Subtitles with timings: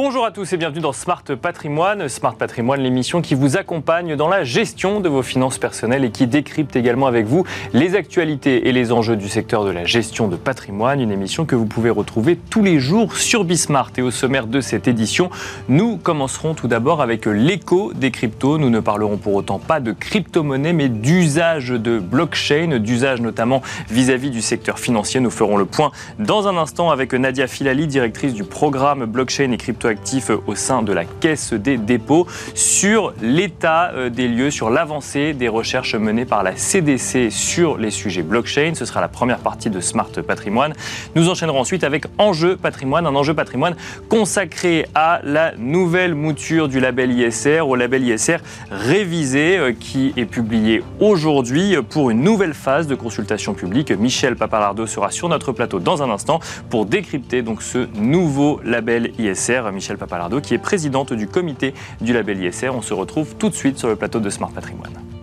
[0.00, 2.08] Bonjour à tous et bienvenue dans Smart Patrimoine.
[2.08, 6.28] Smart Patrimoine, l'émission qui vous accompagne dans la gestion de vos finances personnelles et qui
[6.28, 10.36] décrypte également avec vous les actualités et les enjeux du secteur de la gestion de
[10.36, 11.00] patrimoine.
[11.00, 13.90] Une émission que vous pouvez retrouver tous les jours sur Bismart.
[13.96, 15.30] Et au sommaire de cette édition,
[15.68, 18.56] nous commencerons tout d'abord avec l'écho des cryptos.
[18.56, 24.30] Nous ne parlerons pour autant pas de crypto-monnaie, mais d'usage de blockchain, d'usage notamment vis-à-vis
[24.30, 25.18] du secteur financier.
[25.18, 29.56] Nous ferons le point dans un instant avec Nadia Filali, directrice du programme blockchain et
[29.56, 34.70] crypto actifs au sein de la Caisse des dépôts sur l'état euh, des lieux, sur
[34.70, 38.72] l'avancée des recherches menées par la CDC sur les sujets blockchain.
[38.74, 40.74] Ce sera la première partie de Smart Patrimoine.
[41.14, 43.76] Nous enchaînerons ensuite avec Enjeu Patrimoine, un enjeu patrimoine
[44.08, 48.38] consacré à la nouvelle mouture du label ISR, au label ISR
[48.70, 53.90] révisé euh, qui est publié aujourd'hui pour une nouvelle phase de consultation publique.
[53.92, 59.12] Michel Papalardo sera sur notre plateau dans un instant pour décrypter donc ce nouveau label
[59.18, 59.62] ISR.
[59.78, 62.70] Michel Papalardo, qui est présidente du comité du label ISR.
[62.70, 65.17] On se retrouve tout de suite sur le plateau de Smart Patrimoine.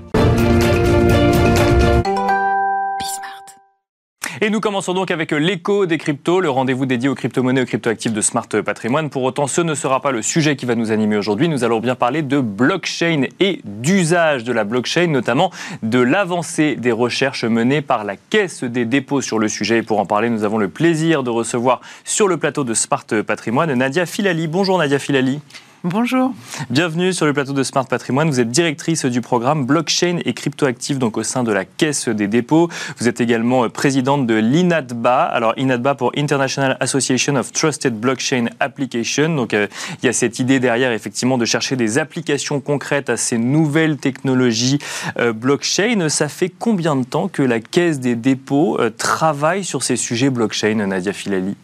[4.41, 7.67] Et nous commençons donc avec l'écho des cryptos, le rendez-vous dédié aux crypto-monnaies et aux
[7.67, 9.09] crypto-actifs de Smart Patrimoine.
[9.09, 11.47] Pour autant, ce ne sera pas le sujet qui va nous animer aujourd'hui.
[11.47, 15.51] Nous allons bien parler de blockchain et d'usage de la blockchain, notamment
[15.83, 19.77] de l'avancée des recherches menées par la Caisse des dépôts sur le sujet.
[19.77, 23.05] Et pour en parler, nous avons le plaisir de recevoir sur le plateau de Smart
[23.25, 24.47] Patrimoine Nadia Filali.
[24.47, 25.39] Bonjour Nadia Filali.
[25.87, 26.33] Bonjour.
[26.71, 28.27] Bienvenue sur le plateau de Smart Patrimoine.
[28.27, 32.27] Vous êtes directrice du programme Blockchain et Cryptoactifs, donc au sein de la Caisse des
[32.27, 32.69] dépôts.
[32.97, 35.21] Vous êtes également présidente de l'INADBA.
[35.25, 39.35] Alors, INADBA pour International Association of Trusted Blockchain Applications.
[39.35, 39.67] Donc, euh,
[40.01, 43.97] il y a cette idée derrière, effectivement, de chercher des applications concrètes à ces nouvelles
[43.97, 44.79] technologies
[45.19, 46.09] euh, blockchain.
[46.09, 50.31] Ça fait combien de temps que la Caisse des dépôts euh, travaille sur ces sujets
[50.31, 51.55] blockchain, Nadia Filali?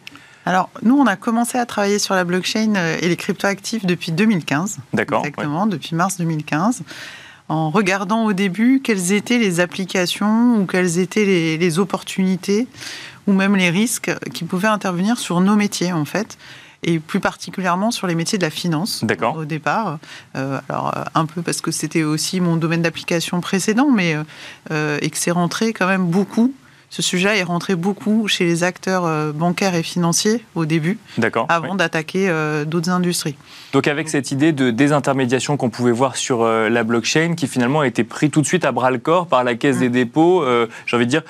[0.44, 4.12] Alors, nous, on a commencé à travailler sur la blockchain euh, et les cryptoactifs depuis
[4.12, 4.78] 2015.
[4.92, 5.24] D'accord.
[5.24, 6.82] Exactement, depuis mars 2015.
[7.48, 11.24] En regardant au début quelles étaient les applications ou quelles étaient
[11.58, 12.66] les, opportunités
[13.26, 16.38] ou même les risques qui pouvaient intervenir sur nos métiers, en fait
[16.84, 19.04] et plus particulièrement sur les métiers de la finance
[19.36, 20.00] au départ.
[20.34, 24.16] Euh, alors euh, un peu parce que c'était aussi mon domaine d'application précédent, mais
[24.70, 26.52] et que c'est rentré quand même beaucoup
[26.92, 30.98] ce sujet est rentré beaucoup chez les acteurs euh, bancaires et financiers au début,
[31.48, 33.34] avant d'attaquer euh, d'autres industries.
[33.72, 37.80] Donc avec cette idée de désintermédiation qu'on pouvait voir sur euh, la blockchain, qui finalement
[37.80, 39.92] a été pris tout de suite à bras le corps par la Caisse des mm.
[39.92, 40.44] dépôts,
[40.84, 41.22] j'ai envie de dire,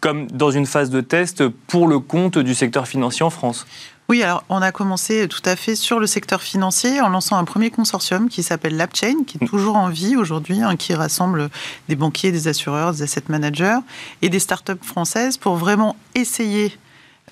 [0.00, 3.66] comme dans une phase de test pour le compte du secteur financier en France.
[4.10, 7.44] Oui, alors on a commencé tout à fait sur le secteur financier en lançant un
[7.44, 9.48] premier consortium qui s'appelle LabChain, qui est mm.
[9.48, 11.48] toujours en vie aujourd'hui, hein, qui rassemble
[11.88, 13.78] des banquiers, des assureurs, des asset managers
[14.20, 16.76] et des startups françaises pour vraiment essayer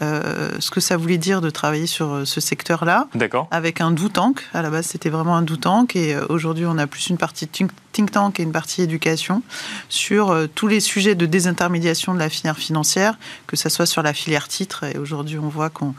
[0.00, 3.09] euh, ce que ça voulait dire de travailler sur euh, ce secteur-là.
[3.50, 4.47] Avec un do tank.
[4.54, 5.97] À la base, c'était vraiment un do tank.
[5.97, 7.72] Et euh, aujourd'hui, on a plus une partie think
[8.12, 9.42] tank et une partie éducation
[9.88, 14.12] sur tous les sujets de désintermédiation de la filière financière, que ce soit sur la
[14.12, 14.84] filière titre.
[14.84, 15.94] Et aujourd'hui, on voit qu'on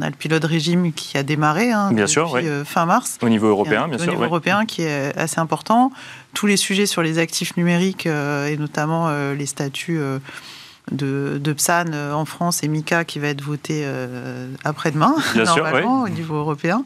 [0.00, 3.18] a le pilote régime qui a démarré hein, bien depuis sûr, fin mars.
[3.20, 4.08] Au niveau européen, bien sûr.
[4.08, 5.92] Au niveau européen, qui est assez important.
[6.32, 10.00] Tous les sujets sur les actifs numériques et notamment les statuts
[10.90, 16.02] de, de, PSAN euh, en France et MICA qui va être voté euh, après-demain, normalement,
[16.02, 16.84] au niveau européen.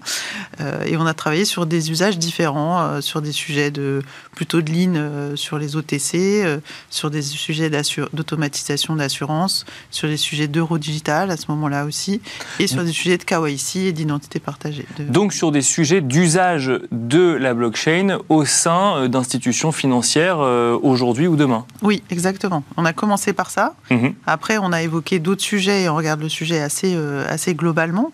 [0.60, 4.02] Euh, et on a travaillé sur des usages différents, sur des sujets de,
[4.34, 5.00] plutôt de ligne
[5.34, 7.70] sur les OTC, sur des sujets
[8.12, 12.20] d'automatisation d'assurance, sur des sujets d'euro digital à ce moment-là aussi,
[12.58, 14.86] et sur des sujets de KYC et d'identité partagée.
[14.98, 21.64] Donc sur des sujets d'usage de la blockchain au sein d'institutions financières aujourd'hui ou demain?
[21.82, 22.62] Oui, exactement.
[22.76, 23.74] On a commencé par ça.
[23.90, 24.14] Mhm.
[24.26, 28.12] Après, on a évoqué d'autres sujets et on regarde le sujet assez, euh, assez globalement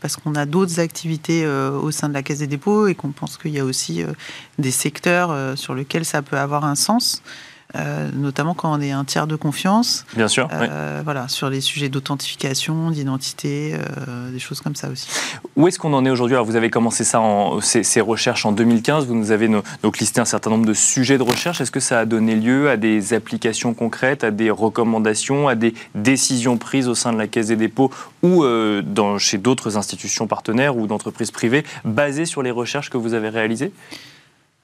[0.00, 3.12] parce qu'on a d'autres activités euh, au sein de la Caisse des dépôts et qu'on
[3.12, 4.08] pense qu'il y a aussi euh,
[4.58, 7.22] des secteurs sur lesquels ça peut avoir un sens.
[7.74, 10.04] Euh, notamment quand on est un tiers de confiance.
[10.14, 10.48] Bien sûr.
[10.52, 15.08] Euh, voilà, sur les sujets d'authentification, d'identité, euh, des choses comme ça aussi.
[15.56, 16.36] Où est-ce qu'on en est aujourd'hui?
[16.36, 19.06] Alors, vous avez commencé ça en, ces, recherches en 2015.
[19.06, 19.48] Vous nous avez
[19.82, 21.60] donc listé un certain nombre de sujets de recherche.
[21.60, 25.72] Est-ce que ça a donné lieu à des applications concrètes, à des recommandations, à des
[25.94, 27.90] décisions prises au sein de la Caisse des dépôts
[28.22, 28.44] ou
[28.82, 33.30] dans, chez d'autres institutions partenaires ou d'entreprises privées basées sur les recherches que vous avez
[33.30, 33.72] réalisées?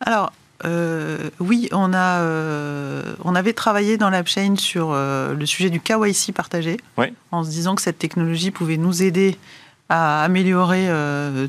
[0.01, 0.33] Alors,
[0.65, 5.81] euh, oui, on, a, euh, on avait travaillé dans l'AppChain sur euh, le sujet du
[5.81, 6.79] KYC partagé,
[7.31, 9.37] en se disant que cette technologie pouvait nous aider
[9.91, 10.87] à améliorer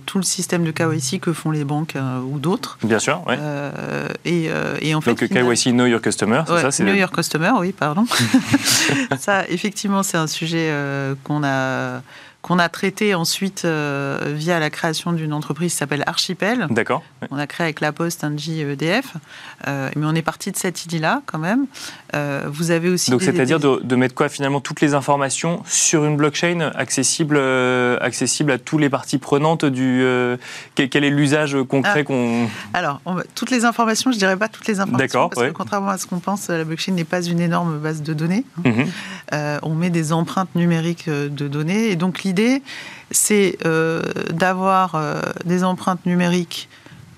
[0.06, 1.98] tout le système de KYC que font les banques
[2.32, 2.78] ou d'autres.
[2.84, 3.34] Bien sûr, oui.
[4.24, 7.74] et, et, en fait, Donc KYC, Know Your Customer, c'est ça Know Your Customer, oui,
[7.74, 8.06] pardon.
[9.20, 10.74] ça, effectivement, c'est un sujet
[11.26, 12.02] qu'on a
[12.42, 16.68] qu'on a traité ensuite euh, via la création d'une entreprise qui s'appelle Archipel.
[16.70, 17.04] D'accord.
[17.32, 19.14] On a créé avec La Poste, Engie, EDF.
[19.68, 21.68] Euh, mais on est parti de cette idée-là quand même.
[22.16, 23.12] Euh, vous avez aussi.
[23.12, 27.38] Donc c'est-à-dire de, de, mettre quoi finalement toutes les informations sur une blockchain accessible,
[28.02, 30.04] accessible à tous les parties prenantes du.
[30.76, 32.04] quel, est l'usage concret ah.
[32.04, 32.48] qu'on.
[32.74, 33.02] Alors
[33.36, 34.98] toutes les informations, je dirais pas toutes les informations.
[34.98, 35.30] D'accord.
[35.30, 38.14] Parce que contrairement à ce qu'on pense, la blockchain n'est pas une énorme base de
[38.14, 38.46] données.
[38.66, 38.88] Mhm.
[39.64, 42.62] on met des empreintes numériques de données et donc l'idée,
[43.12, 44.02] c'est euh,
[44.32, 46.70] d'avoir euh, des empreintes numériques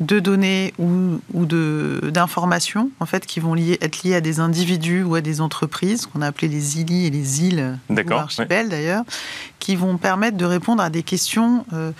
[0.01, 5.03] de données ou, ou d'informations en fait qui vont lier, être liées à des individus
[5.03, 9.03] ou à des entreprises qu'on a appelées les ILI et les îles ou archipels d'ailleurs,
[9.59, 11.91] qui vont permettre de répondre à des questions euh,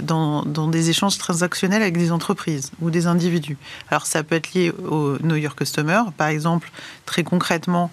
[0.00, 3.58] dans, dans, des échanges transactionnels avec des entreprises ou des individus.
[3.90, 6.70] Alors ça peut être lié au Know Your Customer, par exemple
[7.04, 7.90] très concrètement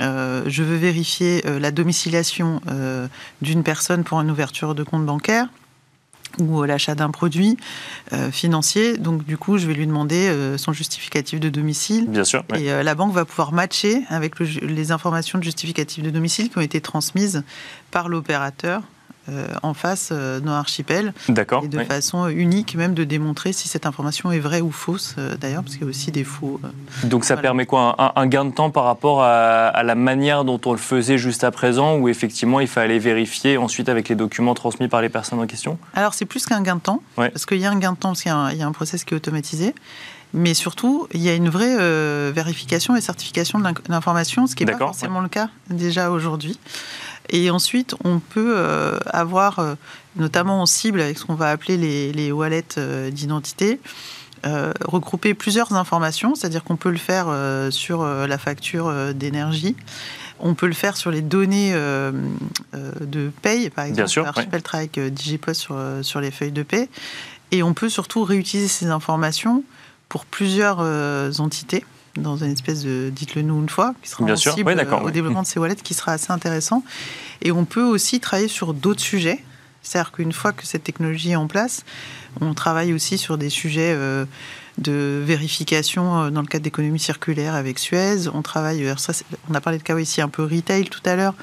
[0.00, 2.60] euh, je veux vérifier euh, la domiciliation
[3.42, 5.48] d'une personne pour une ouverture de compte bancaire
[6.38, 7.56] ou l'achat d'un produit
[8.30, 8.98] financier.
[8.98, 12.06] Donc, du coup, je vais lui demander son justificatif de domicile.
[12.08, 12.44] Bien sûr.
[12.54, 16.62] Et la banque va pouvoir matcher avec les informations de justificatif de domicile qui ont
[16.62, 17.42] été transmises
[17.90, 18.93] par l'opérateur euh,
[19.62, 21.12] en face euh, dans l'archipel.
[21.28, 21.64] D'accord.
[21.64, 25.36] Et de façon unique, même de démontrer si cette information est vraie ou fausse, euh,
[25.36, 26.60] d'ailleurs, parce qu'il y a aussi des faux.
[27.04, 30.72] Donc ça permet quoi un, gain de temps par rapport à, la manière dont on
[30.72, 34.88] le faisait juste à présent, où effectivement il fallait vérifier ensuite avec les documents transmis
[34.88, 35.78] par les personnes en question?
[35.94, 38.10] Alors c'est plus qu'un gain de temps, parce qu'il y a un gain de temps,
[38.10, 39.74] parce qu'il y, a un process qui est automatisé.
[40.36, 41.76] Mais surtout, il y a une vraie
[42.32, 46.58] vérification et certification de l'information, ce qui n'est pas forcément le cas déjà aujourd'hui.
[47.30, 49.74] Et ensuite, on peut euh, avoir, euh,
[50.16, 53.80] notamment en cible avec ce qu'on va appeler les, les wallets euh, d'identité,
[54.84, 57.28] regrouper plusieurs informations, c'est-à-dire qu'on peut le faire
[57.70, 59.74] sur la facture d'énergie.
[60.38, 63.96] On peut le faire sur les données de paye, par exemple.
[63.96, 64.26] Bien sûr.
[64.26, 66.90] Archipel travaille avec DigiPost sur, sur les feuilles de paie.
[67.52, 69.64] Et on peut surtout réutiliser ces informations
[70.10, 70.80] pour plusieurs
[71.40, 74.54] entités dans une espèce de dites-le nous une fois, qui sera Bien sûr.
[74.56, 76.82] Oui, euh, au développement de ces wallets, qui sera assez intéressant.
[77.42, 79.42] Et on peut aussi travailler sur d'autres sujets.
[79.82, 81.84] C'est-à-dire qu'une fois que cette technologie est en place,
[82.40, 84.24] on travaille aussi sur des sujets euh,
[84.78, 88.28] de vérification euh, dans le cadre d'économie circulaire avec Suez.
[88.32, 88.90] On travaille,
[89.50, 91.34] on a parlé de KYC un peu retail tout à l'heure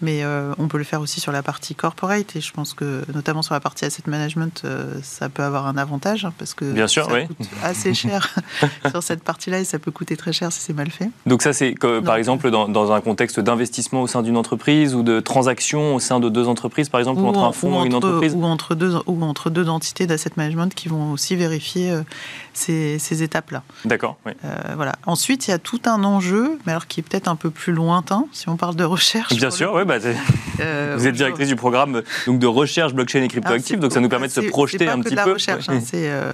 [0.00, 3.02] mais euh, on peut le faire aussi sur la partie corporate et je pense que
[3.12, 6.64] notamment sur la partie asset management, euh, ça peut avoir un avantage hein, parce que
[6.64, 8.34] Bien sûr, ça coûte assez cher
[8.90, 11.10] sur cette partie-là et ça peut coûter très cher si c'est mal fait.
[11.26, 11.74] Donc ça c'est
[12.04, 16.20] par exemple dans, un contexte d'investissement au sein d'une entreprise ou de transaction au sein
[16.20, 18.94] de deux entreprises par exemple ou, entre un fonds et une entreprise ou entre deux
[19.06, 22.02] ou entre deux entités d'asset management qui vont aussi vérifier euh,
[22.54, 23.62] ces, ces étapes-là.
[23.84, 24.16] D'accord.
[24.26, 24.32] Oui.
[24.74, 24.96] voilà.
[25.06, 27.72] Ensuite il y a tout un enjeu, mais alors qui est peut-être un peu plus
[27.72, 29.34] lointain si on parle de recherche.
[29.34, 29.82] Bien sûr, oui.
[29.88, 29.96] Bah,
[30.60, 34.10] euh, vous êtes directrice du programme donc, de recherche blockchain et cryptoactifs, donc ça nous
[34.10, 35.16] permet de se projeter un petit peu.
[35.16, 36.30] La recherche, hein, c'est euh,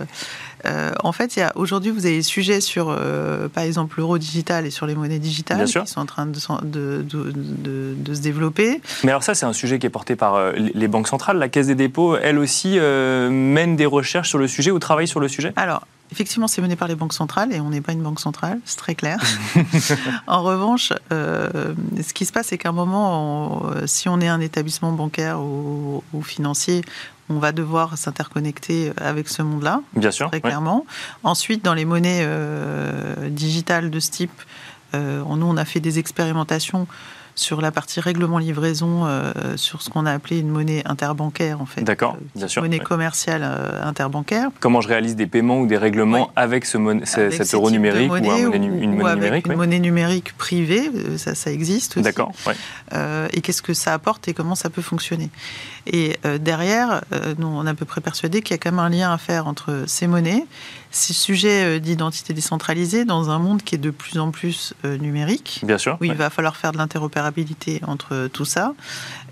[0.67, 2.87] euh, en fait, aujourd'hui, vous avez des sujets sur,
[3.53, 6.33] par exemple, l'euro digital et sur les monnaies digitales qui sont en train de,
[6.65, 8.81] de, de, de, se développer.
[9.05, 11.39] Mais alors ça, c'est un sujet qui est porté par les banques centrales.
[11.39, 15.21] La Caisse des dépôts, elle aussi, mène des recherches sur le sujet ou travaille sur
[15.21, 15.53] le sujet?
[15.57, 18.61] Alors, Effectivement, c'est mené par les banques centrales et on n'est pas une banque centrale,
[18.65, 19.19] c'est très clair.
[20.29, 24.39] en revanche, euh, ce qui se passe, c'est qu'à un moment, si on est un
[24.41, 26.83] établissement bancaire ou, financier,
[27.29, 29.81] on va devoir s'interconnecter avec ce monde-là.
[29.97, 30.31] Bien sûr.
[30.31, 30.87] Très clairement.
[31.25, 34.43] Ensuite, dans les monnaies euh, digitales de ce type,
[34.95, 36.87] euh, nous, on a fait des expérimentations
[37.35, 41.67] sur la partie règlement livraison, euh, sur ce qu'on a appelé une monnaie interbancaire en
[41.67, 41.83] fait.
[41.83, 42.63] D'accord, euh, bien sûr.
[42.63, 44.51] Monnaie commerciale euh, interbancaire.
[44.61, 48.97] Comment je réalise des paiements ou des règlements avec, ce cet euro numérique ou, une
[48.97, 52.05] monnaie numérique Une monnaie numérique privée, ça, ça existe aussi.
[52.05, 52.33] D'accord.
[53.33, 55.31] et qu'est-ce que ça apporte et comment ça peut fonctionner?
[55.87, 57.03] Et derrière,
[57.39, 59.19] nous, on est à peu près persuadé qu'il y a quand même un lien à
[59.19, 60.47] faire entre ces monnaies,
[60.95, 65.61] ces sujets d'identité décentralisée dans un monde qui est de plus en plus numérique.
[65.65, 65.99] Bien sûr.
[66.01, 68.75] Où il va falloir faire de l'interopérabilité entre tout ça.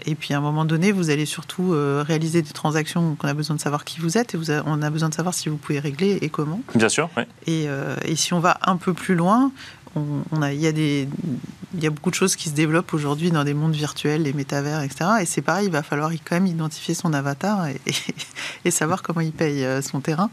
[0.06, 3.34] Et puis à un moment donné, vous allez surtout euh, réaliser des transactions qu'on a
[3.34, 5.56] besoin de savoir qui vous êtes et vous on a besoin de savoir si vous
[5.56, 6.60] pouvez régler et comment.
[6.74, 7.08] Bien sûr.
[7.46, 9.52] Et, euh, et, si on va un peu plus loin,
[9.94, 11.08] on, a, il, y a des,
[11.74, 14.32] il y a beaucoup de choses qui se développent aujourd'hui dans des mondes virtuels, les
[14.32, 15.10] métavers, etc.
[15.20, 17.76] Et c'est pareil, il va falloir quand même identifier son avatar et,
[18.64, 20.30] et, savoir comment il paye euh, son terrain.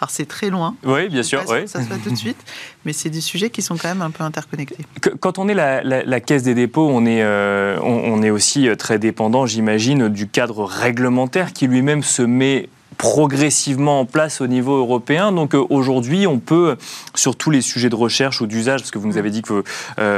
[0.00, 0.76] Alors c'est très loin.
[0.84, 1.42] Oui, bien sûr.
[1.46, 2.42] Ça se fait tout de suite,
[2.84, 4.84] mais c'est des sujets qui sont quand même un peu interconnectés.
[5.20, 8.68] Quand on est la, la, caisse des dépôts, on est, euh, on, on est aussi
[8.68, 12.68] euh, très dépendant, j'imagine, du cadre réglementaire qui lui-même se met
[13.02, 15.32] progressivement en place au niveau européen.
[15.32, 16.76] Donc aujourd'hui, on peut,
[17.16, 19.64] sur tous les sujets de recherche ou d'usage, parce que vous nous avez dit que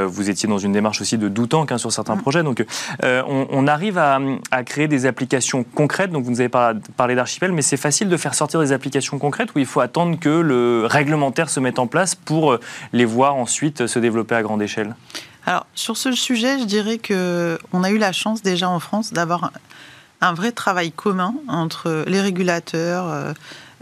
[0.05, 2.63] vous étiez dans une démarche aussi de doutant hein, sur certains projets, donc
[3.03, 4.21] on, arrive à,
[4.67, 6.11] créer des applications concrètes.
[6.11, 9.49] Donc vous nous avez parlé d'archipel, mais c'est facile de faire sortir des applications concrètes
[9.55, 12.59] où il faut attendre que le réglementaire se mette en place pour
[12.93, 14.95] les voir ensuite se développer à grande échelle
[15.47, 19.53] alors, sur ce sujet, je dirais qu'on a eu la chance déjà en France d'avoir
[20.21, 23.33] un vrai travail commun entre les régulateurs, euh,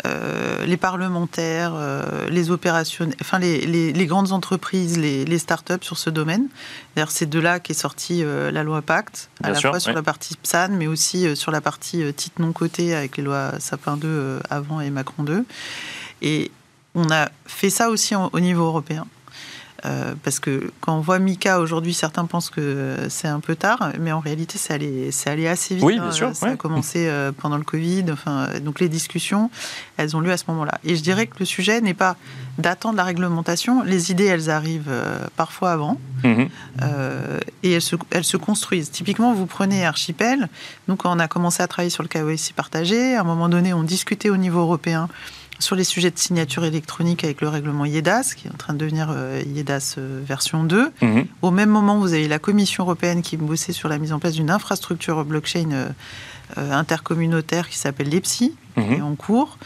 [0.07, 6.11] euh, les parlementaires, euh, les opérations, enfin les, grandes entreprises, les, les startups sur ce
[6.11, 6.49] domaine.
[6.97, 10.37] D'ailleurs, c'est de là qu'est sortie la loi Pacte, à la fois sur la partie
[10.37, 14.81] PSAN, mais aussi sur la partie titre non coté avec les lois Sapin 2 avant
[14.81, 15.45] et Macron 2.
[16.23, 16.51] Et
[16.95, 19.07] on a fait ça aussi au niveau européen.
[19.85, 23.93] Euh, parce que quand on voit Mika aujourd'hui, certains pensent que c'est un peu tard,
[23.99, 25.85] mais en réalité, c'est allé, allé assez vite.
[25.85, 26.13] Oui, bien hein.
[26.13, 26.35] sûr.
[26.37, 28.05] Ça a commencé euh, pendant le Covid.
[28.13, 29.51] Enfin, donc les discussions,
[29.97, 30.79] elles ont lieu à ce moment-là.
[30.85, 32.17] Et je dirais que le sujet n'est pas
[32.59, 33.83] d'attendre la réglementation.
[33.83, 36.49] Les idées, elles arrivent euh, parfois avant mhm.
[37.65, 38.91] et elles se, elles se, construisent.
[38.91, 40.49] Typiquement, vous prenez Archipel.
[40.87, 43.75] Nous, quand on a commencé à travailler sur le KYC partagé, à un moment donné,
[43.75, 45.09] on discutait au niveau européen
[45.63, 48.79] sur les sujets de signature électronique avec le règlement IEDAS, qui est en train de
[48.79, 50.93] devenir euh, IEDAS euh, version 2.
[51.01, 51.27] Mhm.
[51.41, 54.35] Au même moment, vous avez la Commission européenne qui bossait sur la mise en place
[54.35, 58.93] d'une infrastructure blockchain euh, intercommunautaire qui s'appelle l'EPSI, qui mhm.
[58.93, 59.59] est en cours.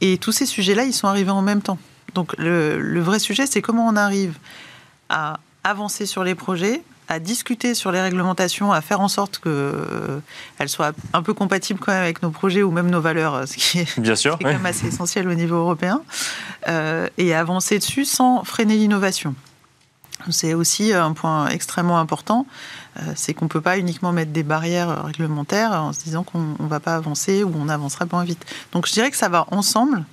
[0.00, 1.78] Et tous ces sujets-là, ils sont arrivés en même temps.
[2.14, 4.36] Donc le, le vrai sujet, c'est comment on arrive
[5.08, 9.52] à avancer sur les projets, à discuter sur les réglementations, à faire en sorte qu'elles
[9.52, 10.20] euh,
[10.66, 13.80] soient un peu compatibles quand même avec nos projets ou même nos valeurs, ce qui
[13.80, 16.02] est, Bien sûr, quand même assez essentiel au niveau européen,
[16.68, 19.34] euh, et avancer dessus sans freiner l'innovation.
[20.30, 22.46] C'est aussi un point extrêmement important,
[22.96, 26.54] euh, c'est qu'on ne peut pas uniquement mettre des barrières réglementaires en se disant qu'on
[26.58, 28.46] ne va pas avancer ou on n'avancera pas vite.
[28.72, 30.04] Donc je dirais que ça va ensemble.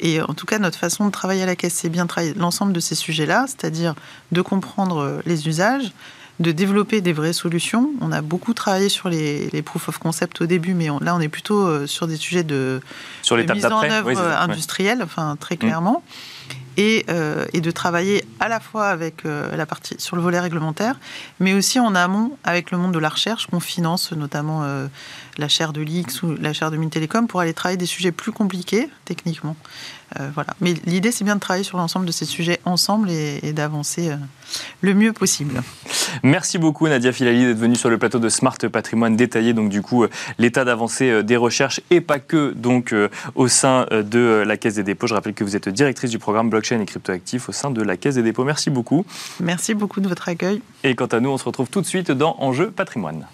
[0.00, 2.72] Et en tout cas, notre façon de travailler à la caisse, c'est bien travailler l'ensemble
[2.72, 3.94] de ces sujets-là, c'est-à-dire
[4.32, 5.92] de comprendre les usages,
[6.40, 7.90] de développer des vraies solutions.
[8.00, 11.20] On a beaucoup travaillé sur les, les proof of concept au début, mais là, on
[11.20, 12.80] est plutôt euh, sur des sujets de,
[13.22, 16.02] sur mise en œuvre industrielle, enfin très clairement.
[16.76, 20.40] Et, euh, et, de travailler à la fois avec euh, la partie sur le volet
[20.40, 20.98] réglementaire,
[21.38, 24.64] mais aussi en amont avec le monde de la recherche qu'on finance, notamment
[25.38, 28.32] la chaire de l'IX ou la chaire de Mintelecom, pour aller travailler des sujets plus
[28.32, 29.56] compliqués techniquement.
[30.20, 30.54] Euh, voilà.
[30.60, 34.16] Mais l'idée, c'est bien de travailler sur l'ensemble de ces sujets ensemble et, d'avancer euh,
[34.80, 35.62] le mieux possible.
[36.22, 39.82] Merci beaucoup Nadia Filali d'être venue sur le plateau de Smart Patrimoine détailler donc du
[39.82, 42.94] coup euh, l'état d'avancée des recherches et pas que donc
[43.34, 45.06] au sein de la Caisse des dépôts.
[45.06, 47.96] Je rappelle que vous êtes directrice du programme blockchain et cryptoactifs au sein de la
[47.96, 48.44] Caisse des dépôts.
[48.44, 49.04] Merci beaucoup.
[49.40, 50.62] Merci beaucoup de votre accueil.
[50.84, 53.26] Et quant à nous, on se retrouve tout de suite dans Enjeu Patrimoine.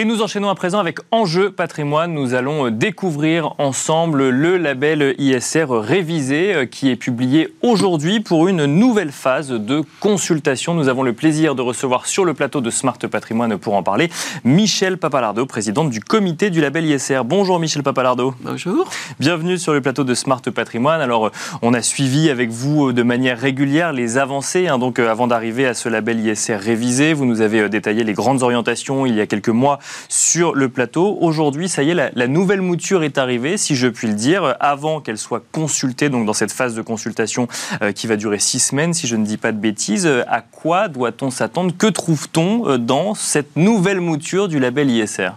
[0.00, 2.14] Et nous enchaînons à présent avec Enjeu patrimoine.
[2.14, 8.48] Nous allons euh, découvrir ensemble le label ISR révisé euh, qui est publié aujourd'hui pour
[8.48, 10.72] une nouvelle phase de consultation.
[10.72, 14.08] Nous avons le plaisir de recevoir sur le plateau de Smart Patrimoine pour en parler
[14.42, 17.20] Michel Papalardo, présidente du comité du label ISR.
[17.26, 18.32] Bonjour Michel Papalardo.
[18.40, 18.88] Bonjour.
[19.18, 21.02] Bienvenue sur le plateau de Smart Patrimoine.
[21.02, 24.66] Alors, euh, on a suivi avec vous de manière régulière les avancées.
[24.66, 24.78] Hein.
[24.78, 29.04] donc, avant d'arriver à ce label ISR révisé, vous nous avez détaillé les grandes orientations
[29.04, 29.78] il y a quelques mois
[30.08, 31.18] sur le plateau.
[31.20, 35.00] Aujourd'hui, ça y est, la, nouvelle mouture est arrivée, si je puis le dire, avant
[35.00, 37.48] qu'elle soit consultée, donc dans cette phase de consultation
[37.82, 40.06] euh, qui va durer six semaines, si je ne dis pas de bêtises.
[40.06, 41.74] Euh, à quoi doit-on s'attendre?
[41.76, 45.30] Que trouve-t-on euh, dans cette nouvelle mouture du label ISR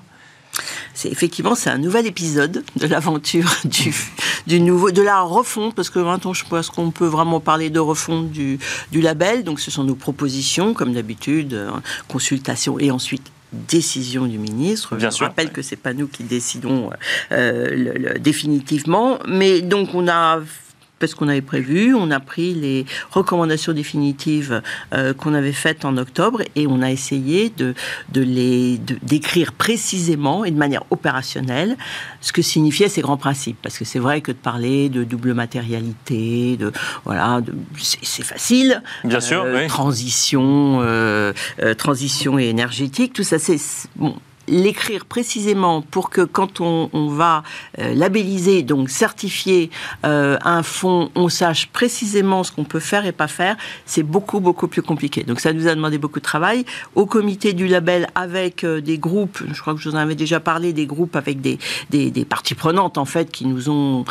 [1.06, 3.50] effectivement c'est un nouvel épisode de l'aventure
[4.46, 7.80] du, nouveau de la refonte parce que maintenant je pense qu'on peut vraiment parler de
[7.80, 8.60] refonte du
[8.94, 11.60] label donc ce sont nos propositions comme d'habitude
[12.08, 14.96] consultation et ensuite décision du ministre.
[14.96, 15.28] Bien Je sûr.
[15.28, 16.90] rappelle que c'est pas nous qui décidons
[17.32, 20.40] euh, définitivement, mais donc on a
[21.08, 21.94] ce qu'on avait prévu.
[21.94, 24.62] On a pris les recommandations définitives
[24.94, 27.74] euh, qu'on avait faites en octobre et on a essayé de,
[28.12, 31.78] de les décrire précisément et de manière opérationnelle
[32.22, 33.58] ce que signifiaient ces grands principes.
[33.62, 36.72] Parce que c'est vrai que de parler de double matérialité, de
[37.06, 37.42] voilà,
[37.80, 38.82] c'est facile.
[39.04, 39.44] Bien sûr.
[39.46, 41.34] Euh, transition, euh,
[41.78, 43.58] transition et énergétique, tout ça, c'est
[43.96, 44.16] bon
[44.48, 47.44] l'écrire précisément pour que quand on, va
[47.80, 49.70] euh, labelliser, donc certifier
[50.06, 54.40] euh, un fonds, on sache précisément ce qu'on peut faire et pas faire, c'est beaucoup,
[54.40, 55.24] beaucoup plus compliqué.
[55.24, 56.66] Donc ça nous a demandé beaucoup de travail.
[56.96, 60.16] Au comité du label, avec euh, des groupes, je crois que je vous en avais
[60.16, 61.58] déjà parlé, des groupes avec des,
[62.26, 64.06] parties prenantes, en fait, qui nous ont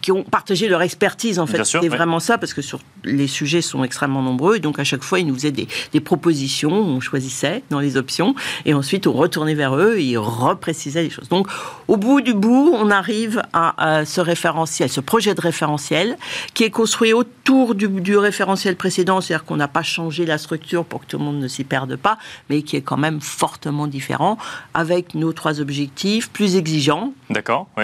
[0.00, 1.64] qui ont partagé leur expertise en fait.
[1.64, 5.02] C'est vraiment ça parce que sur les sujets sont extrêmement nombreux et donc à chaque
[5.02, 9.12] fois ils nous faisaient des, des, propositions, on choisissait dans les options et ensuite on
[9.12, 11.28] retournait vers eux et ils reprécisaient les choses.
[11.28, 11.48] Donc
[11.88, 16.16] au bout du bout, on arrive à, ce référentiel, ce projet de référentiel
[16.54, 20.84] qui est construit autour du, du référentiel précédent, c'est-à-dire qu'on n'a pas changé la structure
[20.84, 22.18] pour que tout le monde ne s'y perde pas,
[22.50, 24.38] mais qui est quand même fortement différent
[24.74, 27.12] avec nos trois objectifs plus exigeants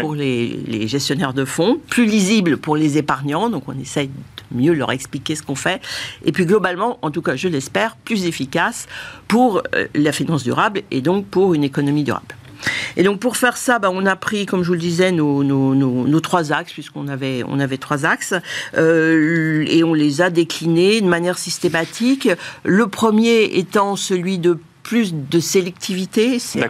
[0.00, 1.53] pour les, les gestionnaires de fonds,
[1.88, 5.80] plus lisible pour les épargnants, donc on essaye de mieux leur expliquer ce qu'on fait,
[6.24, 8.86] et puis globalement, en tout cas je l'espère, plus efficace
[9.28, 12.34] pour euh, la finance durable et donc pour une économie durable.
[12.96, 16.20] Et donc pour faire ça, bah, on a pris, comme je vous le disais, nos,
[16.20, 17.44] trois axes, puisqu'on avait,
[17.78, 18.34] trois axes,
[18.76, 22.28] euh, et on les a déclinés de manière systématique.
[22.64, 26.38] Le premier étant celui de plus de sélectivité.
[26.38, 26.60] C'est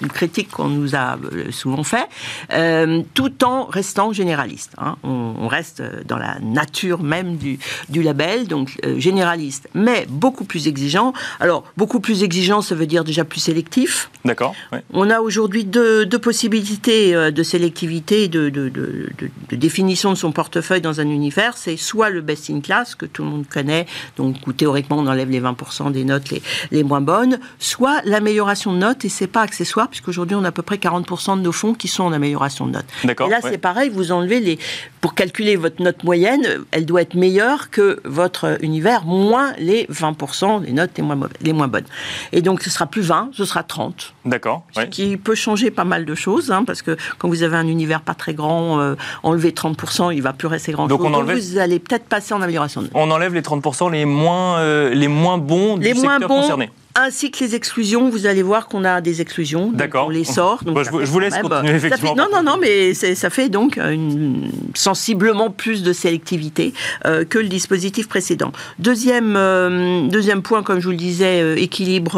[0.00, 2.06] une critique qu'on nous a euh, souvent fait,
[2.52, 4.72] euh, tout en restant généraliste.
[4.78, 4.96] Hein.
[5.02, 10.68] On, reste dans la nature même du, du label, donc euh, généraliste, mais beaucoup plus
[10.68, 11.12] exigeant.
[11.40, 14.10] Alors, beaucoup plus exigeant, ça veut dire déjà plus sélectif.
[14.24, 14.54] D'accord.
[14.92, 19.10] On a aujourd'hui deux, deux, possibilités de sélectivité, de, de, de,
[19.50, 21.56] de, définition de son portefeuille dans un univers.
[21.56, 25.06] C'est soit le best in class, que tout le monde connaît, donc où théoriquement on
[25.06, 29.26] enlève les 20% des notes les, les moins bonnes, soit l'amélioration de notes, et c'est
[29.26, 32.12] pas accessoire, puisqu'aujourd'hui on a à peu près 40% de nos fonds qui sont en
[32.12, 32.86] amélioration de notes.
[33.04, 34.58] Et là c'est pareil, vous enlevez les...
[35.00, 40.62] Pour calculer votre note moyenne, elle doit être meilleure que votre univers, moins les 20%
[40.62, 41.84] des notes les moins, mauvaises, les moins bonnes.
[42.32, 44.14] Et donc ce sera plus 20, ce sera 30.
[44.24, 44.64] D'accord.
[44.74, 47.68] Ce qui peut changer pas mal de choses, hein, parce que quand vous avez un
[47.68, 50.98] univers pas très grand, euh, enlever 30%, il va plus rester grand-chose.
[50.98, 52.96] Donc, on vous allez peut-être passer en amélioration de notes.
[52.96, 56.40] On enlève les 30% les moins, euh, les moins bons du les secteur moins bons,
[56.40, 58.08] concerné ainsi que les exclusions.
[58.08, 59.70] Vous allez voir qu'on a des exclusions.
[59.72, 60.06] D'accord.
[60.06, 60.62] On les sort.
[60.64, 62.14] Donc je, vous laisse continuer, effectivement.
[62.14, 66.72] non, non, non, mais ça fait donc une, sensiblement plus de sélectivité
[67.06, 68.52] euh, que le dispositif précédent.
[68.78, 72.14] Deuxième, euh, deuxième point, comme je vous le disais, euh, équilibre.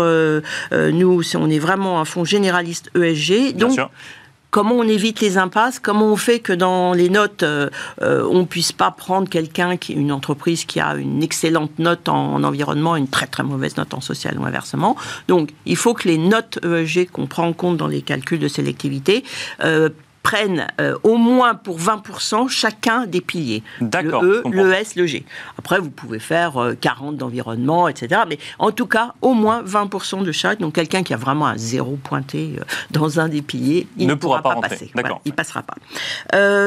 [0.73, 3.57] nous, on est vraiment un fonds généraliste ESG.
[3.57, 3.91] Donc, Bien sûr
[4.57, 7.69] comment on évite les impasses, comment on fait que dans les notes, euh,
[8.01, 12.97] euh, on puisse pas prendre quelqu'un une entreprise qui a une excellente note en, environnement,
[12.97, 14.97] une très très mauvaise note en social ou inversement.
[15.29, 18.49] Donc, il faut que les notes ESG qu'on prend en compte dans les calculs de
[18.49, 19.25] sélectivité
[19.63, 19.91] euh,
[20.27, 23.63] prennent euh, au moins pour 20% chacun des piliers.
[23.81, 24.25] D'accord.
[24.25, 25.25] Le E, le S, le G.
[25.57, 28.23] Après, vous pouvez faire 40 euh, d'environnement, etc.
[28.29, 30.59] Mais en tout cas, au moins 20% de chaque.
[30.59, 34.15] Donc quelqu'un qui a vraiment un zéro pointé euh, dans un des piliers, il ne,
[34.15, 34.91] pourra, pas, passer.
[34.97, 35.21] D'accord.
[35.25, 35.77] il passera pas.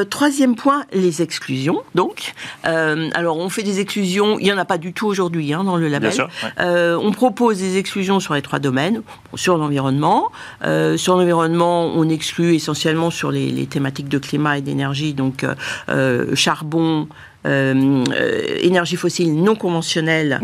[0.06, 1.82] troisième point, les exclusions.
[1.94, 4.38] Donc, alors on fait des exclusions.
[4.38, 6.10] Il y en a pas du tout aujourd'hui hein, dans le label.
[6.12, 9.02] Bien sûr, on propose des exclusions sur les trois domaines.
[9.34, 10.32] Sur l'environnement,
[10.96, 15.54] sur l'environnement, on exclut essentiellement sur les les, thématiques de climat et d'énergie, donc euh,
[15.88, 17.08] euh, charbon,
[17.46, 20.40] euh, euh, énergie fossile non conventionnelle,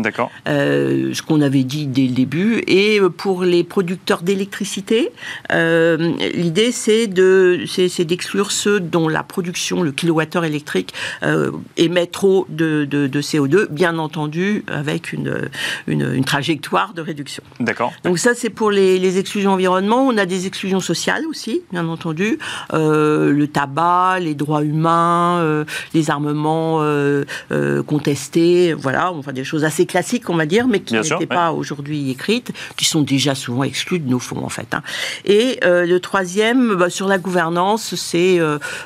[0.47, 2.63] euh, ce qu'on avait dit dès le début.
[2.65, 5.11] Et pour les producteurs d'électricité,
[5.51, 10.93] l'idée c'est de c'est d'exclure ceux dont la production, le kilowattheure électrique,
[11.77, 15.49] émet trop de, de, CO2, bien entendu avec une,
[15.87, 17.43] une, trajectoire de réduction.
[17.59, 17.93] D'accord.
[18.03, 20.07] Donc ça c'est pour les, les, exclusions environnement.
[20.07, 22.39] On a des exclusions sociales aussi, bien entendu,
[22.73, 29.85] le tabac, les droits humains, les armements euh, euh, contestés, voilà, enfin des choses assez
[29.85, 33.99] classiques, on va dire, mais qui n'étaient pas aujourd'hui écrites, qui sont déjà souvent exclues
[33.99, 34.73] de nos fonds, en fait.
[34.73, 34.81] Hein.
[35.25, 38.39] Et euh, le troisième, bah, sur la gouvernance, c'est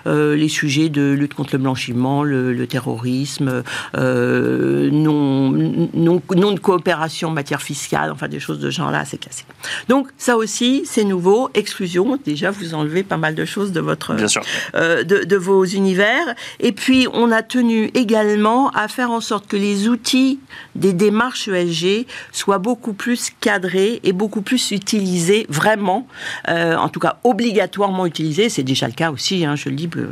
[0.06, 3.64] les sujets de lutte contre le blanchiment, le, terrorisme,
[3.96, 9.18] non, non, non, de coopération en matière fiscale, enfin des choses de ce genre-là assez
[9.18, 9.48] classiques.
[9.90, 14.16] Donc ça aussi, c'est nouveau, exclusion, déjà vous enlevez pas mal de choses de votre,
[14.16, 16.36] de, de, vos univers.
[16.60, 20.40] Et puis on a tenu également à faire en sorte que les outils
[20.76, 26.08] des démarches ESG soient beaucoup plus cadrés et beaucoup plus utilisés vraiment,
[26.50, 29.90] euh, en tout cas obligatoirement utilisés, c'est déjà le cas aussi, hein, je le dis
[29.98, 30.08] euh,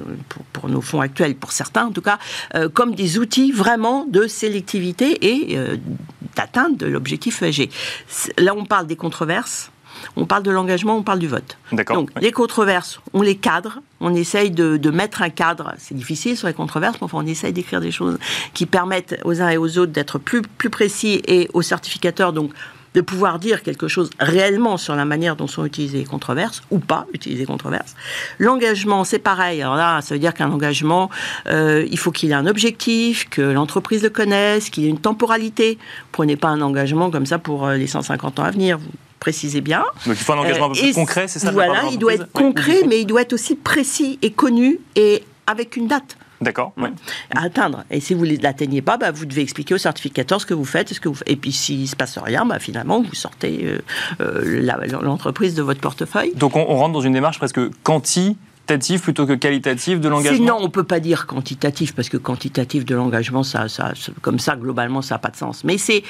[0.53, 2.19] pour, nos fonds actuels, pour certains en tout cas,
[2.55, 5.57] euh, comme des outils vraiment de sélectivité et
[6.35, 7.69] d'atteinte de l'objectif ESG.
[8.37, 9.71] Là on parle des controverses,
[10.15, 11.57] on parle de l'engagement, on parle du vote.
[11.71, 15.73] Donc les controverses, on les cadre, on essaye de, mettre un cadre.
[15.77, 18.17] C'est difficile sur les controverses, mais enfin on essaye d'écrire des choses
[18.53, 22.51] qui permettent aux uns et aux autres d'être plus, plus précis et aux certificateurs donc
[22.93, 26.79] de pouvoir dire quelque chose réellement sur la manière dont sont utilisées les controverses ou
[26.79, 27.95] pas utiliser les controverses.
[28.39, 29.61] L'engagement, c'est pareil.
[29.61, 31.09] Alors là, ça veut dire qu'un engagement,
[31.47, 35.77] euh, il faut qu'il ait un objectif, que l'entreprise le connaisse, qu'il ait une temporalité.
[36.11, 38.79] Prenez pas un engagement comme ça pour euh, les 150 ans à venir.
[38.79, 39.83] Vous précisez bien.
[40.05, 42.13] Donc il faut un engagement un peu plus euh, concret, c'est ça Voilà, il doit
[42.13, 46.17] être concret, mais il doit être aussi précis et connu et avec une date.
[46.41, 46.71] D'accord.
[46.77, 46.89] Ouais.
[47.35, 47.83] À atteindre.
[47.91, 50.65] Et si vous ne l'atteignez pas, bah, vous devez expliquer au certificateur ce que vous
[50.65, 50.93] faites.
[50.93, 51.19] Ce que vous...
[51.25, 53.79] Et puis s'il ne se passe rien, bah, finalement, vous sortez euh,
[54.21, 56.33] euh, l'entreprise de votre portefeuille.
[56.35, 60.57] Donc on, on rentre dans une démarche presque quantitative plutôt que qualitative de l'engagement Non,
[60.59, 64.55] on ne peut pas dire quantitatif, parce que quantitatif de l'engagement, ça, ça, comme ça,
[64.55, 65.63] globalement, ça n'a pas de sens.
[65.63, 66.03] Mais c'est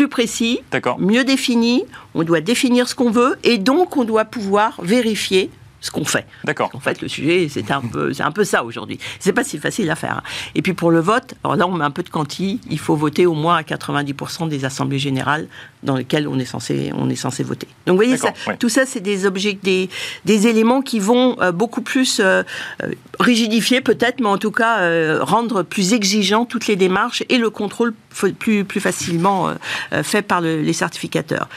[0.00, 0.60] plus précis,
[0.98, 1.84] mieux défini,
[2.14, 6.26] on doit définir ce qu'on veut, et donc on doit pouvoir vérifier ce qu'on fait.
[6.44, 6.70] D'accord.
[6.74, 8.98] En fait, le sujet, c'est un peu, c'est un peu ça aujourd'hui.
[9.18, 10.18] C'est pas si facile à faire.
[10.18, 10.22] Hein.
[10.54, 12.60] Et puis pour le vote, alors là, on met un peu de quanti.
[12.70, 15.48] Il faut voter au moins à 90% des assemblées générales
[15.82, 17.66] dans lesquelles on est censé, on est censé voter.
[17.86, 19.88] Donc vous voyez, ça, tout ça, c'est des objets, des,
[20.24, 22.42] des éléments qui vont euh, beaucoup plus euh,
[22.82, 27.50] euh, rigidifier peut-être, mais en tout cas rendre plus exigeant toutes les démarches et le
[27.50, 27.94] contrôle
[28.38, 29.54] plus, plus facilement
[30.02, 31.48] fait par les certificateurs.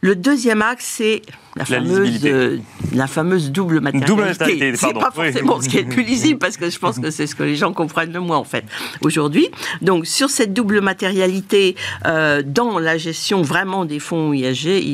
[0.00, 1.22] Le deuxième axe, c'est
[1.56, 2.58] la, fameuse, euh,
[2.94, 4.12] la fameuse double matérialité.
[4.12, 6.98] Double matérialité c'est pas forcément ce qui est le plus lisible, parce que je pense
[6.98, 8.64] que c'est ce que les gens comprennent le moins, en fait,
[9.00, 9.48] aujourd'hui.
[9.80, 14.84] Donc, sur cette double matérialité, euh, dans la gestion vraiment des fonds ISG,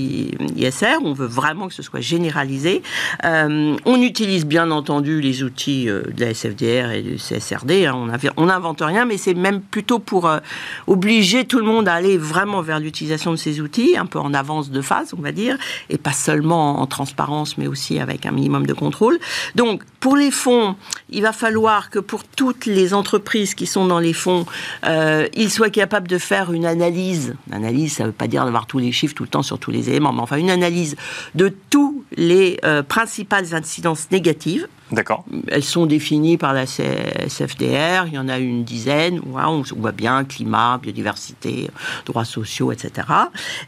[0.57, 2.83] ISR, on veut vraiment que ce soit généralisé.
[3.25, 7.87] Euh, on utilise bien entendu les outils de la SFDR et du CSRD.
[7.87, 8.09] Hein.
[8.37, 10.31] on n'invente rien, mais c'est même plutôt pour
[10.87, 14.33] obliger tout le monde à aller vraiment vers l'utilisation de ces outils, un peu en
[14.33, 14.81] avance de
[15.17, 15.57] on va dire,
[15.91, 19.19] et pas seulement en transparence, mais aussi avec un minimum de contrôle.
[19.55, 20.77] Donc, pour les fonds,
[21.11, 24.47] il va falloir que pour toutes les entreprises qui sont dans les fonds,
[24.85, 27.35] euh, ils soient capables de faire une analyse.
[27.49, 29.59] Une analyse, ça ne veut pas dire d'avoir tous les chiffres tout le temps sur
[29.59, 30.97] tous les éléments, mais enfin une analyse
[31.35, 35.25] de tous les euh, principales incidences négatives D'accord.
[35.49, 40.25] Elles sont définies par la CFDR, il y en a une dizaine, on voit bien
[40.25, 41.71] climat, biodiversité,
[42.05, 43.09] droits sociaux, etc.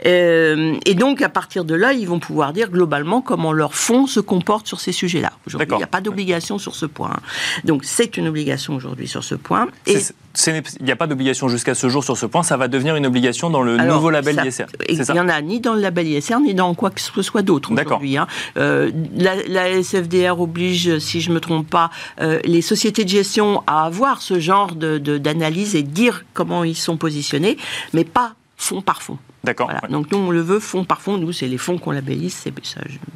[0.05, 4.07] Euh, et donc, à partir de là, ils vont pouvoir dire globalement comment leur fonds
[4.07, 5.33] se comporte sur ces sujets-là.
[5.47, 7.17] Aujourd'hui, il n'y a pas d'obligation sur ce point.
[7.65, 9.69] Donc, c'est une obligation aujourd'hui sur ce point.
[9.87, 9.99] Et
[10.47, 13.07] il n'y a pas d'obligation jusqu'à ce jour sur ce point, ça va devenir une
[13.07, 14.67] obligation dans le nouveau label ISR.
[14.89, 17.43] Il n'y en a ni dans le label ISR, ni dans quoi que ce soit
[17.43, 18.17] d'autre aujourd'hui.
[18.17, 18.27] Hein.
[18.57, 23.09] Euh, la, la, SFDR oblige, si je ne me trompe pas, euh, les sociétés de
[23.09, 27.57] gestion à avoir ce genre d'analyse de, et dire comment ils sont positionnés,
[27.93, 28.35] mais pas
[28.65, 29.19] fonds par fonds.
[29.45, 29.71] D'accord.
[29.91, 31.19] Donc nous, on le veut fonds par fonds.
[31.19, 32.53] Nous, c'est les fonds qu'on labellise, c'est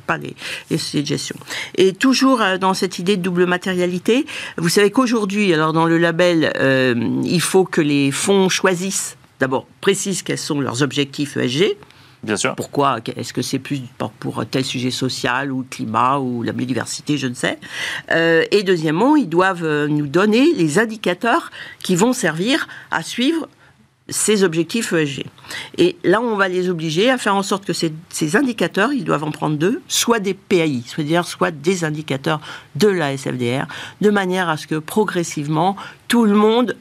[0.06, 0.36] pas les,
[0.70, 1.36] sociétés de gestion.
[1.76, 4.26] Et toujours euh, dans cette idée de double matérialité,
[4.58, 9.66] vous savez qu'aujourd'hui, alors dans le label, euh, il faut que les fonds choisissent, d'abord
[9.80, 11.76] précisent quels sont leurs objectifs ESG.
[12.24, 12.56] Bien sûr.
[12.56, 13.80] Pourquoi Est-ce que c'est plus
[14.18, 17.58] pour tel sujet social ou climat ou la biodiversité Je ne sais.
[18.10, 23.48] Euh, et deuxièmement, ils doivent nous donner les indicateurs qui vont servir à suivre
[24.08, 25.24] ces objectifs ESG.
[25.76, 29.24] Et là, on va les obliger à faire en sorte que ces, indicateurs, ils doivent
[29.24, 32.40] en prendre deux, soit des PAI, c'est-à-dire soit des indicateurs
[32.74, 33.66] de la SFDR,
[34.00, 35.76] de manière à ce que progressivement,
[36.08, 36.76] tout le monde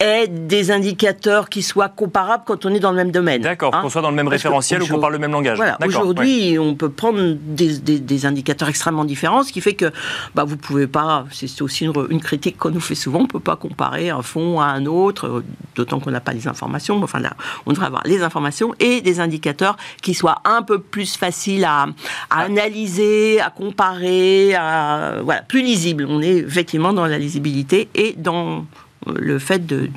[0.00, 3.42] est des indicateurs qui soient comparables quand on est dans le même domaine.
[3.42, 3.82] D'accord, hein.
[3.82, 5.56] qu'on soit dans le même référentiel ou qu'on parle le même langage.
[5.56, 9.92] Voilà, aujourd'hui, on peut prendre des, des, indicateurs extrêmement différents, ce qui fait que
[10.34, 13.40] bah, vous pouvez pas, c'est aussi une, critique qu'on nous fait souvent, on ne peut
[13.40, 15.42] pas comparer un fonds à un autre,
[15.74, 17.34] d'autant qu'on n'a pas les informations, mais enfin là,
[17.66, 21.86] on devrait avoir les informations et des indicateurs qui soient un peu plus faciles à,
[22.30, 26.06] à analyser, à comparer, à, voilà, plus lisibles.
[26.08, 28.64] On est effectivement dans la lisibilité et dans
[29.06, 29.88] le fait de,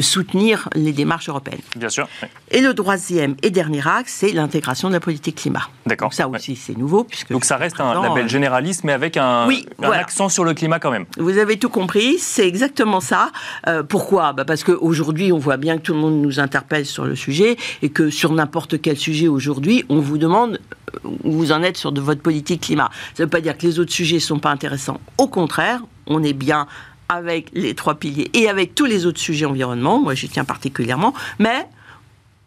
[0.00, 1.60] soutenir les démarches européennes.
[1.76, 2.08] Bien sûr.
[2.50, 5.68] Et le troisième et dernier axe, c'est l'intégration de la politique climat.
[5.86, 6.12] D'accord.
[6.12, 7.04] Ça aussi, c'est nouveau.
[7.04, 9.48] Puisque Donc ça reste un label généraliste, mais avec un,
[9.82, 11.04] accent sur le climat quand même.
[11.18, 13.30] Vous avez tout compris, c'est exactement ça.
[13.66, 14.32] Euh, pourquoi?
[14.32, 17.56] Bah Parce qu'aujourd'hui, on voit bien que tout le monde nous interpelle sur le sujet
[17.82, 20.60] et que sur n'importe quel sujet aujourd'hui, on vous demande
[20.94, 22.90] euh, où vous en êtes sur de votre politique climat.
[23.14, 25.00] Ça ne veut pas dire que les autres sujets ne sont pas intéressants.
[25.18, 26.66] Au contraire, on est bien
[27.10, 31.12] avec les trois piliers et avec tous les autres sujets environnement, moi j'y tiens particulièrement,
[31.40, 31.66] mais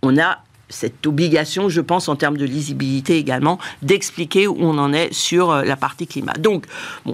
[0.01, 4.91] on a cette obligation, je pense, en termes de lisibilité également, d'expliquer où on en
[4.91, 6.33] est sur euh, la partie climat.
[6.39, 6.65] Donc,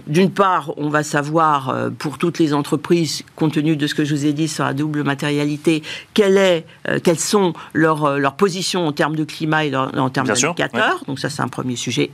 [0.06, 4.04] d'une part, on va savoir euh, pour toutes les entreprises, compte tenu de ce que
[4.04, 5.82] je vous ai dit sur la double matérialité,
[6.14, 10.28] quelle est, euh, quelles sont leurs, leurs positions en termes de climat et en, termes
[10.28, 11.04] d'indicateurs.
[11.06, 12.10] Donc ça, c'est un premier sujet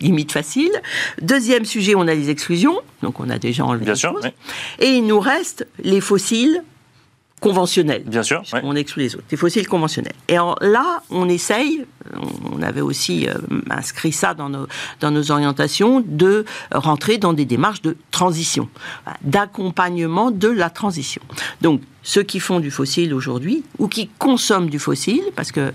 [0.00, 0.72] limite facile.
[1.20, 4.18] Deuxième sujet, on a les exclusions, donc on a déjà enlevé Bien sûr,
[4.78, 6.62] Et il nous reste les fossiles
[7.40, 8.02] conventionnels.
[8.04, 8.42] Bien sûr.
[8.62, 9.24] On exclut les autres.
[9.30, 10.14] Les fossiles conventionnels.
[10.28, 11.84] Et là, on essaye,
[12.52, 13.34] on avait aussi euh,
[13.70, 14.66] inscrit ça dans nos,
[15.00, 18.68] dans nos orientations, de rentrer dans des démarches de transition,
[19.22, 21.22] d'accompagnement de la transition.
[21.62, 25.72] Donc, ceux qui font du fossile aujourd'hui, ou qui consomment du fossile, parce que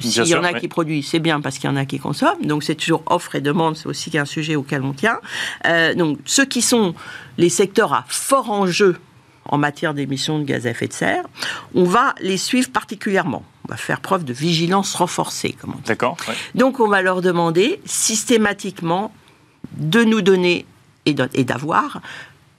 [0.00, 2.44] s'il y en a qui produisent, c'est bien parce qu'il y en a qui consomment.
[2.44, 5.18] Donc c'est toujours offre et demande, c'est aussi un sujet auquel on tient.
[5.66, 6.94] Euh, donc ceux qui sont
[7.38, 8.96] les secteurs à fort enjeu
[9.46, 11.24] en matière d'émissions de gaz à effet de serre,
[11.74, 13.44] on va les suivre particulièrement.
[13.66, 15.82] On va faire preuve de vigilance renforcée, comme on dit.
[15.86, 16.16] D'accord.
[16.54, 19.12] Donc on va leur demander systématiquement
[19.76, 20.64] de nous donner
[21.06, 22.00] et d'avoir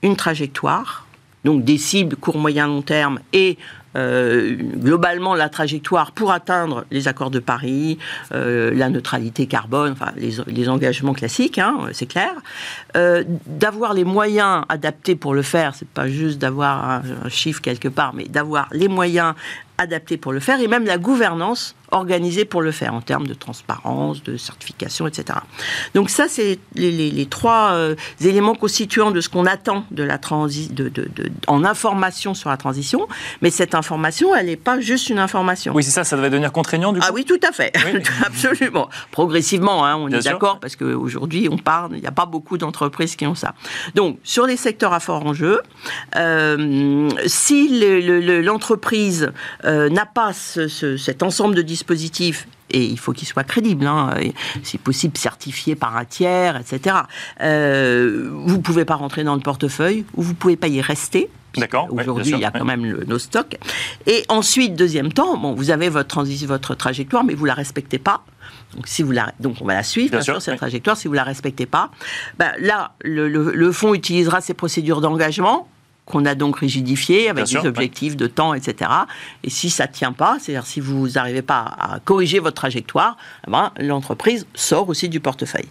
[0.01, 1.07] une trajectoire,
[1.45, 3.57] donc des cibles court, moyen, long terme et
[3.95, 7.97] euh, globalement la trajectoire pour atteindre les accords de Paris,
[8.33, 12.31] euh, la neutralité carbone, enfin les, engagements classiques, hein, c'est clair.
[12.95, 17.87] Euh, d'avoir les moyens adaptés pour le faire, c'est pas juste d'avoir un, chiffre quelque
[17.87, 19.33] part, mais d'avoir les moyens
[19.77, 23.33] adaptés pour le faire et même la gouvernance organisée pour le faire en termes de
[23.33, 25.39] transparence, de certification, etc.
[25.93, 30.69] Donc ça, c'est les, trois euh, éléments constituants de ce qu'on attend de la transi
[30.69, 30.91] de,
[31.47, 33.07] en information sur la transition.
[33.41, 35.73] Mais cette information, elle n'est pas juste une information.
[35.75, 37.09] Oui, c'est ça, ça devrait devenir contraignant du ah coup.
[37.11, 37.71] Ah oui, tout à fait,
[38.25, 38.89] absolument.
[39.11, 43.15] Progressivement, hein, on est d'accord, parce qu'aujourd'hui, on parle, il n'y a pas beaucoup d'entreprises
[43.15, 43.53] qui ont ça.
[43.93, 45.61] Donc, sur les secteurs à fort enjeu,
[46.15, 47.69] euh, si
[48.41, 49.31] l'entreprise
[49.65, 54.13] euh, n'a pas cet ensemble de dispositifs et il faut qu'il soit crédible, hein,
[54.63, 56.95] si possible certifié par un tiers, etc.
[57.41, 60.81] Euh, vous ne pouvez pas rentrer dans le portefeuille ou vous ne pouvez pas y
[60.81, 61.29] rester.
[61.55, 61.87] D'accord.
[61.91, 63.57] Aujourd'hui, il y a quand même nos stocks.
[64.07, 67.99] Et ensuite, deuxième temps, bon, vous avez votre, votre trajectoire, mais vous ne la respectez
[67.99, 68.23] pas.
[68.75, 70.97] Donc, si vous la, donc on va la suivre, bien, sûr, cette trajectoire.
[70.97, 71.91] Si vous ne la respectez pas,
[72.39, 75.67] ben, là, le, le fonds utilisera ses procédures d'engagement
[76.05, 78.89] qu'on a donc rigidifié avec des objectifs de temps, etc.
[79.43, 83.17] Et si ça ne tient pas, c'est-à-dire si vous n'arrivez pas à corriger votre trajectoire,
[83.47, 85.69] eh ben, l'entreprise sort aussi du portefeuille.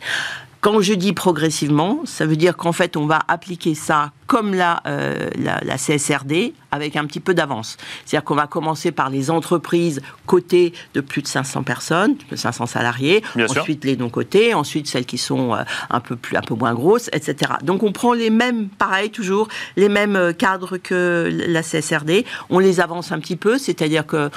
[0.63, 4.81] Quand je dis progressivement, ça veut dire qu'en fait, on va appliquer ça comme la,
[4.87, 7.77] euh, la, CSRD avec un petit peu d'avance.
[8.07, 12.67] C'est-à-dire qu'on va commencer par les entreprises cotées de plus de 500 personnes, de 500
[12.67, 16.55] salariés, ensuite les non cotées, ensuite celles qui sont euh, un peu plus, un peu
[16.55, 17.55] moins grosses, etc.
[17.65, 22.61] Donc on prend les mêmes, pareil toujours, les mêmes euh, cadres que la CSRD, on
[22.61, 24.31] les avance un petit peu, c'est-à-dire que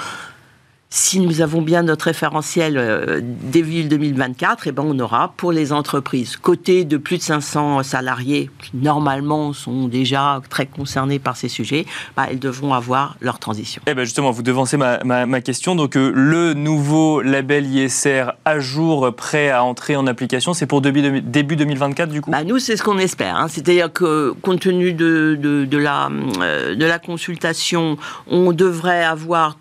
[0.96, 6.36] si nous avons bien notre référentiel début 2024, et ben on aura pour les entreprises
[6.36, 11.84] cotées de plus de 500 salariés, qui normalement sont déjà très concernés par ces sujets,
[12.16, 13.82] bah, elles devront avoir leur transition.
[13.86, 15.74] Eh ben justement, vous devancez ma, ma, question.
[15.74, 20.80] Donc euh, le nouveau label ISR à jour, prêt à entrer en application, c'est pour
[20.80, 22.30] début, début 2024 du coup?
[22.30, 23.36] Bah, Nous, c'est ce qu'on espère.
[23.36, 23.48] Hein.
[23.48, 26.08] C'est-à-dire que compte tenu de, de, de la,
[26.40, 29.58] euh, de la consultation, on devrait avoir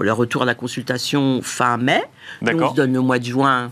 [0.00, 2.02] le retour à la consultation fin mai.
[2.42, 3.70] On se donne le mois de juin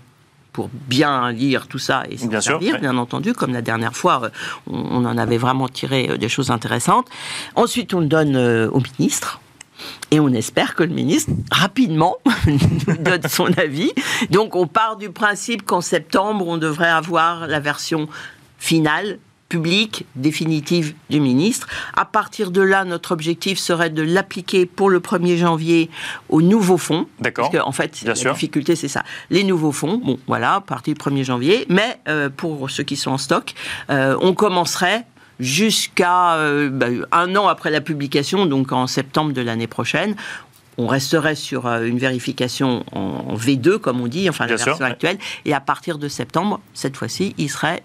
[0.54, 4.22] pour bien lire tout ça et s'en bien servir, bien entendu, comme la dernière fois,
[4.22, 4.28] euh,
[4.68, 7.08] on, en avait vraiment tiré euh, des choses intéressantes.
[7.56, 9.40] Ensuite, on le donne euh, au ministre.
[10.12, 13.90] Et on espère que le ministre, rapidement, nous donne son avis.
[14.30, 18.08] Donc on part du principe qu'en septembre, on devrait avoir la version
[18.56, 21.68] finale publique définitive du ministre.
[21.96, 25.90] À partir de là, notre objectif serait de l'appliquer pour le 1er janvier
[26.28, 27.06] aux nouveaux fonds.
[27.20, 27.50] D'accord.
[27.50, 29.04] Parce qu'en fait, la difficulté, c'est ça.
[29.30, 31.66] Les nouveaux fonds, bon, voilà, à partir du 1er janvier.
[31.68, 33.54] Mais euh, pour ceux qui sont en stock,
[33.90, 35.06] euh, on commencerait
[35.40, 40.14] jusqu'à euh, bah, un an après la publication, donc en septembre de l'année prochaine,
[40.78, 45.18] on resterait sur euh, une vérification en V2, comme on dit, enfin la version actuelle,
[45.44, 47.82] et à partir de septembre, cette fois-ci, il serait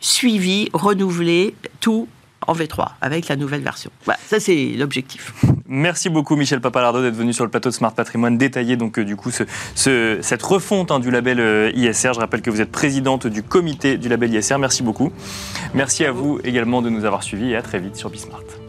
[0.00, 2.08] suivi, renouvelé, tout
[2.46, 3.90] en V3 avec la nouvelle version.
[4.04, 5.32] Voilà, ça c'est l'objectif.
[5.66, 9.04] Merci beaucoup Michel Papalardo d'être venu sur le plateau de Smart Patrimoine détailler donc euh,
[9.04, 9.30] du coup
[9.74, 12.14] cette refonte hein, du label euh, ISR.
[12.14, 14.58] Je rappelle que vous êtes présidente du comité du label ISR.
[14.58, 15.12] Merci beaucoup.
[15.74, 18.61] Merci à vous également de nous avoir suivis et à très vite sur Bismart.